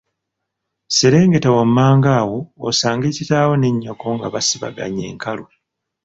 [0.97, 5.45] Serengeta wammanga awo osange kitaawo ne nnyoko nga basibaganye enkalu.